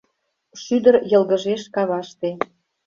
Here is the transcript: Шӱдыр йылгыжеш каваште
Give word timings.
Шӱдыр 0.61 0.95
йылгыжеш 1.11 1.63
каваште 1.75 2.29